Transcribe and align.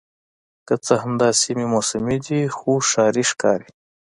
که 0.67 0.73
څه 0.85 0.93
هم 1.01 1.13
دا 1.21 1.29
سیمې 1.41 1.65
موسمي 1.73 2.17
دي 2.25 2.39
خو 2.55 2.71
ښاري 2.89 3.23
ښکاري 3.31 3.69